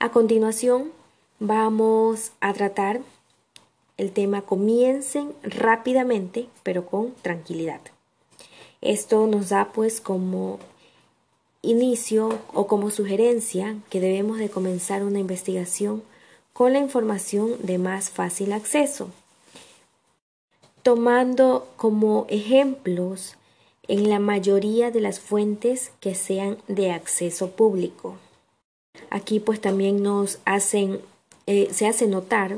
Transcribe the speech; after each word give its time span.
A 0.00 0.12
continuación, 0.12 0.92
vamos 1.40 2.30
a 2.40 2.52
tratar 2.52 3.00
el 3.96 4.12
tema 4.12 4.42
comiencen 4.42 5.32
rápidamente, 5.42 6.46
pero 6.62 6.86
con 6.86 7.14
tranquilidad. 7.14 7.80
Esto 8.80 9.26
nos 9.26 9.48
da 9.48 9.72
pues 9.72 10.00
como 10.00 10.60
inicio 11.62 12.38
o 12.54 12.68
como 12.68 12.92
sugerencia 12.92 13.76
que 13.90 13.98
debemos 13.98 14.38
de 14.38 14.48
comenzar 14.48 15.02
una 15.02 15.18
investigación 15.18 16.04
con 16.52 16.74
la 16.74 16.78
información 16.78 17.56
de 17.66 17.78
más 17.78 18.08
fácil 18.08 18.52
acceso, 18.52 19.10
tomando 20.84 21.66
como 21.76 22.26
ejemplos 22.28 23.34
en 23.88 24.08
la 24.08 24.20
mayoría 24.20 24.92
de 24.92 25.00
las 25.00 25.18
fuentes 25.18 25.90
que 25.98 26.14
sean 26.14 26.56
de 26.68 26.92
acceso 26.92 27.50
público. 27.50 28.14
Aquí 29.10 29.40
pues 29.40 29.60
también 29.60 30.02
nos 30.02 30.38
hacen, 30.44 31.00
eh, 31.46 31.68
se 31.72 31.86
hace 31.86 32.06
notar 32.06 32.56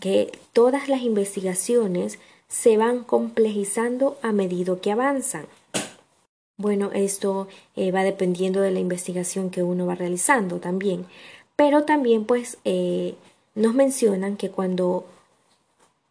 que 0.00 0.32
todas 0.52 0.88
las 0.88 1.02
investigaciones 1.02 2.18
se 2.48 2.76
van 2.76 3.04
complejizando 3.04 4.18
a 4.22 4.32
medida 4.32 4.76
que 4.80 4.92
avanzan. 4.92 5.46
Bueno, 6.56 6.90
esto 6.92 7.48
eh, 7.76 7.92
va 7.92 8.04
dependiendo 8.04 8.60
de 8.60 8.70
la 8.70 8.80
investigación 8.80 9.50
que 9.50 9.62
uno 9.62 9.86
va 9.86 9.94
realizando 9.94 10.58
también, 10.58 11.06
pero 11.56 11.84
también 11.84 12.24
pues 12.24 12.58
eh, 12.64 13.14
nos 13.54 13.74
mencionan 13.74 14.36
que 14.36 14.50
cuando 14.50 15.06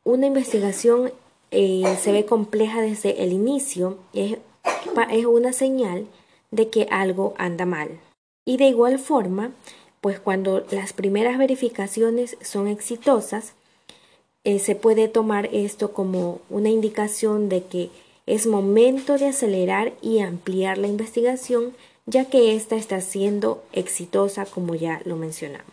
una 0.03 0.25
investigación 0.27 1.11
se 1.51 2.11
ve 2.13 2.25
compleja 2.25 2.81
desde 2.81 3.23
el 3.23 3.33
inicio, 3.33 3.97
es 4.13 4.37
una 5.25 5.51
señal 5.51 6.07
de 6.49 6.69
que 6.69 6.87
algo 6.89 7.33
anda 7.37 7.65
mal. 7.65 7.99
Y 8.45 8.57
de 8.57 8.65
igual 8.65 8.97
forma, 8.99 9.51
pues 10.01 10.19
cuando 10.19 10.65
las 10.71 10.93
primeras 10.93 11.37
verificaciones 11.37 12.37
son 12.41 12.67
exitosas, 12.67 13.53
eh, 14.43 14.57
se 14.57 14.75
puede 14.75 15.07
tomar 15.07 15.49
esto 15.53 15.93
como 15.93 16.41
una 16.49 16.69
indicación 16.69 17.47
de 17.49 17.63
que 17.63 17.91
es 18.25 18.47
momento 18.47 19.17
de 19.17 19.27
acelerar 19.27 19.93
y 20.01 20.19
ampliar 20.19 20.79
la 20.79 20.87
investigación, 20.87 21.73
ya 22.07 22.25
que 22.25 22.55
ésta 22.55 22.75
está 22.75 22.99
siendo 23.01 23.63
exitosa 23.71 24.45
como 24.45 24.73
ya 24.73 25.01
lo 25.05 25.15
mencionamos. 25.15 25.69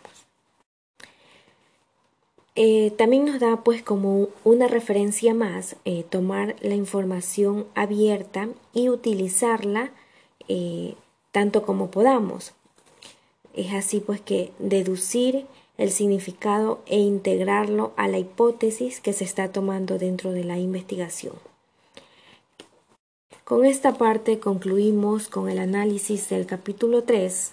Eh, 2.55 2.91
también 2.97 3.25
nos 3.25 3.39
da 3.39 3.63
pues 3.63 3.81
como 3.81 4.27
una 4.43 4.67
referencia 4.67 5.33
más 5.33 5.75
eh, 5.85 6.03
tomar 6.03 6.55
la 6.61 6.75
información 6.75 7.65
abierta 7.73 8.49
y 8.73 8.89
utilizarla 8.89 9.91
tanto 11.31 11.61
como 11.61 11.91
podamos. 11.91 12.53
Es 13.59 13.73
así 13.73 13.99
pues 13.99 14.21
que 14.21 14.53
deducir 14.57 15.45
el 15.77 15.91
significado 15.91 16.81
e 16.85 16.97
integrarlo 16.97 17.91
a 17.97 18.07
la 18.07 18.17
hipótesis 18.17 19.01
que 19.01 19.11
se 19.11 19.25
está 19.25 19.51
tomando 19.51 19.97
dentro 19.97 20.31
de 20.31 20.45
la 20.45 20.57
investigación. 20.57 21.33
Con 23.43 23.65
esta 23.65 23.95
parte 23.95 24.39
concluimos 24.39 25.27
con 25.27 25.49
el 25.49 25.59
análisis 25.59 26.29
del 26.29 26.45
capítulo 26.45 27.03
3, 27.03 27.51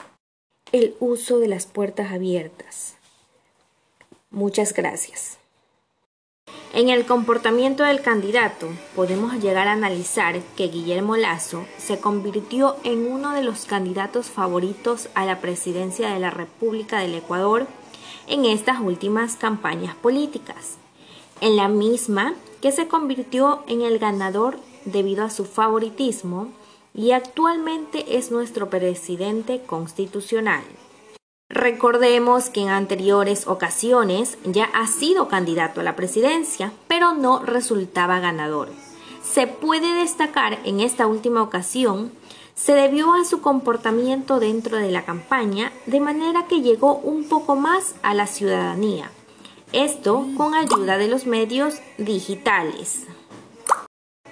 el 0.71 0.95
uso 1.01 1.41
de 1.41 1.49
las 1.49 1.67
puertas 1.67 2.13
abiertas. 2.13 2.95
Muchas 4.31 4.73
gracias. 4.75 5.39
En 6.77 6.91
el 6.91 7.07
comportamiento 7.07 7.85
del 7.85 8.03
candidato 8.03 8.69
podemos 8.95 9.33
llegar 9.43 9.67
a 9.67 9.73
analizar 9.73 10.43
que 10.59 10.69
Guillermo 10.69 11.17
Lazo 11.17 11.65
se 11.79 12.01
convirtió 12.01 12.77
en 12.85 13.11
uno 13.11 13.33
de 13.33 13.43
los 13.43 13.65
candidatos 13.65 14.27
favoritos 14.27 15.09
a 15.15 15.25
la 15.25 15.41
presidencia 15.41 16.11
de 16.11 16.21
la 16.21 16.29
República 16.29 16.99
del 16.99 17.15
Ecuador 17.15 17.67
en 18.27 18.45
estas 18.45 18.79
últimas 18.83 19.37
campañas 19.37 19.95
políticas, 19.95 20.77
en 21.41 21.57
la 21.57 21.69
misma 21.69 22.35
que 22.61 22.73
se 22.73 22.89
convirtió 22.89 23.65
en 23.69 23.81
el 23.81 23.99
ganador 23.99 24.59
debido 24.85 25.25
a 25.25 25.31
su 25.31 25.47
favoritismo 25.47 26.49
y 26.95 27.13
actualmente 27.13 28.19
es 28.19 28.31
nuestro 28.31 28.69
presidente 28.69 29.63
constitucional. 29.63 30.65
Recordemos 31.49 32.51
que 32.51 32.63
en 32.63 32.69
anteriores 32.69 33.47
ocasiones 33.47 34.37
ya 34.45 34.65
ha 34.75 34.87
sido 34.87 35.29
candidato 35.29 35.81
a 35.81 35.85
la 35.85 35.97
presidencia, 35.97 36.73
pero 36.89 37.15
no 37.15 37.41
resultaba 37.43 38.21
ganador. 38.21 38.69
Se 39.23 39.47
puede 39.47 39.95
destacar 39.95 40.59
en 40.65 40.81
esta 40.81 41.07
última 41.07 41.43
ocasión 41.43 42.13
se 42.57 42.73
debió 42.73 43.13
a 43.13 43.25
su 43.27 43.43
comportamiento 43.43 44.41
dentro 44.41 44.79
de 44.79 44.91
la 44.91 45.05
campaña, 45.05 45.73
de 45.85 46.01
manera 46.01 46.47
que 46.47 46.63
llegó 46.63 46.95
un 46.97 47.29
poco 47.29 47.55
más 47.55 47.95
a 48.03 48.15
la 48.15 48.27
ciudadanía. 48.27 49.11
Esto 49.73 50.27
con 50.39 50.55
ayuda 50.55 50.97
de 50.97 51.07
los 51.07 51.27
medios 51.27 51.81
digitales. 51.99 53.05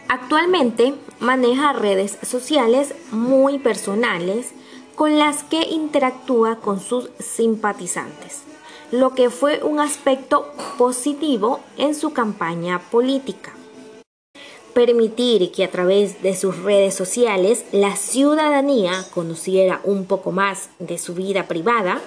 Actualmente 0.08 0.94
maneja 1.20 1.74
redes 1.74 2.19
sociales 2.22 2.94
muy 3.10 3.58
personales 3.58 4.54
con 4.94 5.19
las 5.19 5.43
que 5.43 5.62
interactúa 5.62 6.56
con 6.56 6.81
sus 6.81 7.10
simpatizantes, 7.19 8.43
lo 8.91 9.15
que 9.15 9.31
fue 9.31 9.62
un 9.62 9.81
aspecto 9.81 10.53
positivo 10.78 11.60
en 11.77 11.94
su 11.94 12.12
campaña 12.12 12.81
política. 12.91 13.53
Permitir 14.72 15.53
que 15.53 15.65
a 15.65 15.71
través 15.71 16.21
de 16.22 16.34
sus 16.34 16.59
redes 16.59 16.94
sociales 16.94 17.65
la 17.71 17.97
ciudadanía 17.97 19.04
conociera 19.15 19.81
un 19.84 20.04
poco 20.04 20.33
más 20.33 20.71
de 20.81 20.99
su 20.99 21.15
vida 21.15 21.47
privada 21.47 22.00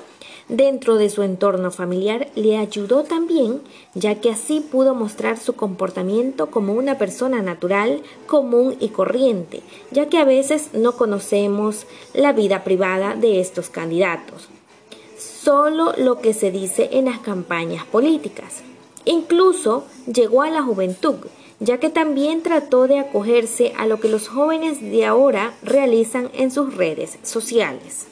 dentro 0.50 0.98
de 0.98 1.10
su 1.10 1.24
entorno 1.24 1.72
familiar 1.72 2.30
le 2.36 2.58
ayudó 2.58 3.04
también, 3.04 3.62
ya 3.94 4.16
que 4.22 4.30
así 4.30 4.62
pudo 4.62 4.96
mostrar 4.96 5.38
su 5.38 5.54
comportamiento 5.54 6.50
como 6.50 6.74
una 6.74 6.98
persona 6.98 7.42
natural, 7.42 8.02
común 8.26 8.76
y 8.80 8.90
corriente, 8.90 9.62
ya 9.92 10.08
que 10.08 10.18
a 10.18 10.26
veces 10.26 10.70
no 10.74 10.94
conocemos 10.94 11.86
la 12.14 12.34
vida 12.34 12.64
privada 12.64 13.16
de 13.16 13.40
estos 13.40 13.70
candidatos, 13.70 14.48
solo 15.18 15.94
lo 15.98 16.20
que 16.20 16.34
se 16.34 16.52
dice 16.52 16.90
en 16.94 17.06
las 17.06 17.20
campañas 17.20 17.86
políticas. 17.86 18.64
Incluso 19.06 19.86
llegó 20.06 20.42
a 20.42 20.50
la 20.50 20.62
juventud, 20.62 21.16
ya 21.60 21.80
que 21.80 21.90
también 21.90 22.44
trató 22.44 22.88
de 22.88 23.00
acogerse 23.00 23.74
a 23.78 23.88
lo 23.88 24.00
que 24.00 24.10
los 24.10 24.28
jóvenes 24.28 24.82
de 24.82 25.06
ahora 25.06 25.54
realizan 25.64 26.30
en 26.34 26.52
sus 26.52 26.76
redes 26.76 27.18
sociales. 27.24 28.08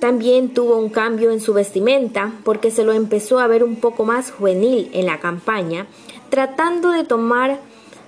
También 0.00 0.52
tuvo 0.52 0.76
un 0.76 0.88
cambio 0.88 1.30
en 1.30 1.40
su 1.40 1.52
vestimenta 1.52 2.32
porque 2.44 2.70
se 2.70 2.84
lo 2.84 2.92
empezó 2.92 3.38
a 3.38 3.46
ver 3.46 3.62
un 3.62 3.76
poco 3.76 4.04
más 4.04 4.30
juvenil 4.30 4.90
en 4.92 5.06
la 5.06 5.20
campaña, 5.20 5.86
tratando 6.28 6.90
de 6.90 7.04
tomar 7.04 7.60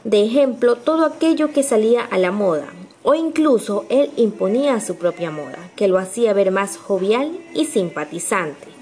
de 0.03 0.25
ejemplo 0.25 0.77
todo 0.77 1.05
aquello 1.05 1.53
que 1.53 1.63
salía 1.63 2.03
a 2.03 2.19
la 2.19 2.33
moda, 2.33 2.67
o 3.03 3.15
incluso 3.15 3.87
él 3.91 4.11
imponía 4.17 4.81
su 4.81 4.97
propia 4.97 5.31
moda, 5.31 5.71
que 5.77 5.89
lo 5.89 5.99
hacía 5.99 6.33
ver 6.33 6.51
más 6.51 6.77
jovial 6.77 7.39
y 7.55 7.67
simpatizante. 7.67 8.74